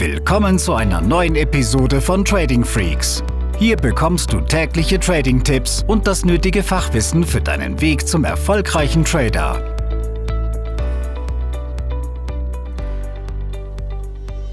[0.00, 3.22] Willkommen zu einer neuen Episode von Trading Freaks.
[3.58, 9.62] Hier bekommst du tägliche Trading-Tipps und das nötige Fachwissen für deinen Weg zum erfolgreichen Trader.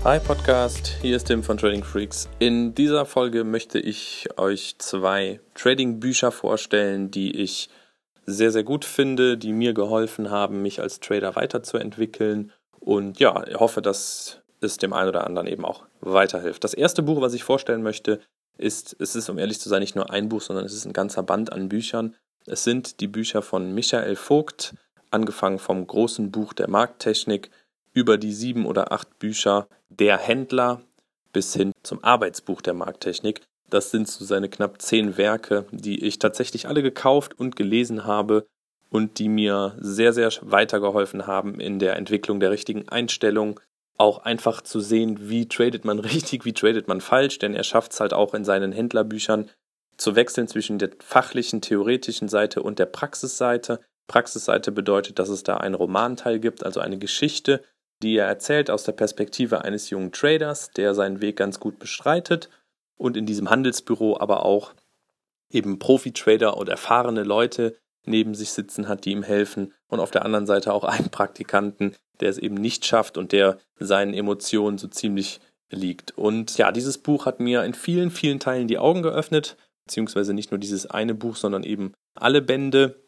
[0.04, 2.28] Hi Podcast, hier ist Tim von Trading Freaks.
[2.40, 7.70] In dieser Folge möchte ich euch zwei Trading-Bücher vorstellen, die ich
[8.26, 12.52] sehr, sehr gut finde, die mir geholfen haben, mich als Trader weiterzuentwickeln.
[12.82, 16.64] Und ja, ich hoffe, dass es dem einen oder anderen eben auch weiterhilft.
[16.64, 18.20] Das erste Buch, was ich vorstellen möchte,
[18.58, 20.94] ist, es ist, um ehrlich zu sein, nicht nur ein Buch, sondern es ist ein
[20.94, 22.16] ganzer Band an Büchern.
[22.46, 24.74] Es sind die Bücher von Michael Vogt,
[25.12, 27.52] angefangen vom großen Buch der Markttechnik
[27.94, 30.82] über die sieben oder acht Bücher der Händler
[31.34, 33.42] bis hin zum Arbeitsbuch der Markttechnik.
[33.70, 38.48] Das sind so seine knapp zehn Werke, die ich tatsächlich alle gekauft und gelesen habe
[38.90, 43.60] und die mir sehr, sehr weitergeholfen haben in der Entwicklung der richtigen Einstellung,
[43.98, 47.94] auch einfach zu sehen, wie tradet man richtig, wie tradet man falsch, denn er schafft
[47.94, 49.50] es halt auch in seinen Händlerbüchern
[49.98, 53.80] zu wechseln zwischen der fachlichen, theoretischen Seite und der Praxisseite.
[54.08, 57.64] Praxisseite bedeutet, dass es da einen Romanteil gibt, also eine Geschichte,
[58.04, 62.50] die er erzählt aus der Perspektive eines jungen Traders, der seinen Weg ganz gut bestreitet
[62.96, 64.74] und in diesem Handelsbüro aber auch
[65.50, 67.76] eben Profi-Trader und erfahrene Leute
[68.08, 71.96] neben sich sitzen hat, die ihm helfen und auf der anderen Seite auch einen Praktikanten,
[72.20, 76.18] der es eben nicht schafft und der seinen Emotionen so ziemlich liegt.
[76.18, 80.52] Und ja, dieses Buch hat mir in vielen, vielen Teilen die Augen geöffnet, beziehungsweise nicht
[80.52, 83.02] nur dieses eine Buch, sondern eben alle Bände.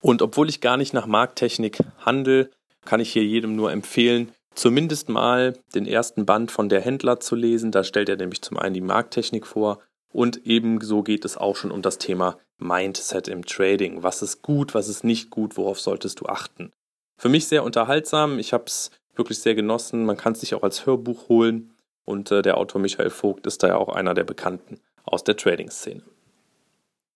[0.00, 2.50] Und obwohl ich gar nicht nach Markttechnik handle,
[2.84, 7.34] kann ich hier jedem nur empfehlen, zumindest mal den ersten Band von der Händler zu
[7.34, 7.72] lesen.
[7.72, 9.80] Da stellt er nämlich zum einen die Markttechnik vor
[10.12, 14.02] und ebenso geht es auch schon um das Thema Mindset im Trading.
[14.02, 16.72] Was ist gut, was ist nicht gut, worauf solltest du achten?
[17.16, 18.38] Für mich sehr unterhaltsam.
[18.38, 20.04] Ich habe es wirklich sehr genossen.
[20.04, 21.74] Man kann es sich auch als Hörbuch holen.
[22.04, 25.36] Und äh, der Autor Michael Vogt ist da ja auch einer der Bekannten aus der
[25.36, 26.02] Trading-Szene.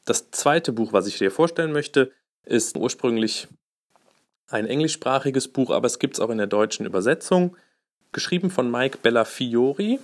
[0.04, 2.12] Das zweite Buch, was ich dir vorstellen möchte,
[2.44, 3.48] ist ursprünglich
[4.48, 7.56] ein englischsprachiges Buch, aber es gibt es auch in der deutschen Übersetzung,
[8.10, 10.00] geschrieben von Mike Bellafiori.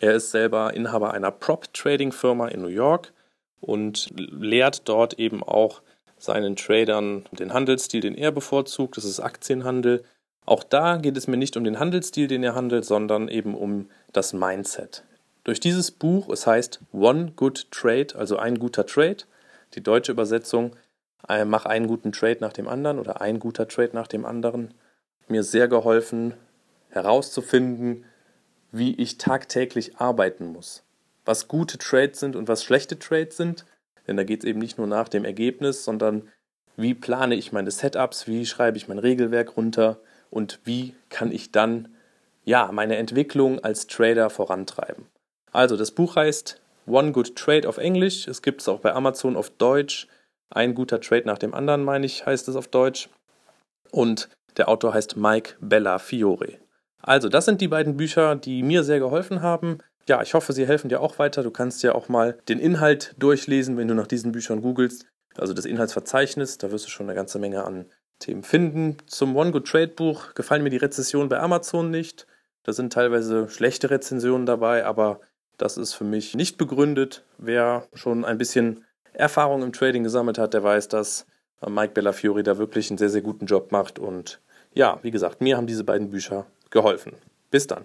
[0.00, 3.12] Er ist selber Inhaber einer Prop-Trading-Firma in New York
[3.60, 5.82] und lehrt dort eben auch
[6.18, 8.96] seinen Tradern den Handelsstil, den er bevorzugt.
[8.96, 10.04] Das ist Aktienhandel.
[10.46, 13.88] Auch da geht es mir nicht um den Handelsstil, den er handelt, sondern eben um
[14.12, 15.04] das Mindset.
[15.44, 19.18] Durch dieses Buch, es heißt One Good Trade, also ein guter Trade,
[19.74, 20.74] die deutsche Übersetzung,
[21.28, 24.74] äh, mach einen guten Trade nach dem anderen oder ein guter Trade nach dem anderen,
[25.28, 26.34] mir sehr geholfen
[26.90, 28.04] herauszufinden,
[28.72, 30.84] wie ich tagtäglich arbeiten muss
[31.28, 33.66] was gute Trades sind und was schlechte Trades sind.
[34.06, 36.28] Denn da geht es eben nicht nur nach dem Ergebnis, sondern
[36.76, 40.00] wie plane ich meine Setups, wie schreibe ich mein Regelwerk runter
[40.30, 41.94] und wie kann ich dann
[42.46, 45.04] ja meine Entwicklung als Trader vorantreiben.
[45.52, 48.26] Also das Buch heißt One Good Trade auf Englisch.
[48.26, 50.08] Es gibt es auch bei Amazon auf Deutsch.
[50.48, 53.10] Ein guter Trade nach dem anderen, meine ich, heißt es auf Deutsch.
[53.90, 56.54] Und der Autor heißt Mike Bella Fiore.
[57.02, 60.66] Also, das sind die beiden Bücher, die mir sehr geholfen haben ja, ich hoffe, sie
[60.66, 61.42] helfen dir auch weiter.
[61.42, 65.06] Du kannst ja auch mal den Inhalt durchlesen, wenn du nach diesen Büchern googelst.
[65.36, 67.86] Also das Inhaltsverzeichnis, da wirst du schon eine ganze Menge an
[68.18, 68.96] Themen finden.
[69.06, 72.26] Zum One Good Trade Buch gefallen mir die Rezensionen bei Amazon nicht.
[72.64, 75.20] Da sind teilweise schlechte Rezensionen dabei, aber
[75.58, 77.24] das ist für mich nicht begründet.
[77.36, 81.26] Wer schon ein bisschen Erfahrung im Trading gesammelt hat, der weiß, dass
[81.66, 83.98] Mike Bellafiori da wirklich einen sehr, sehr guten Job macht.
[83.98, 84.40] Und
[84.74, 87.12] ja, wie gesagt, mir haben diese beiden Bücher geholfen.
[87.50, 87.84] Bis dann.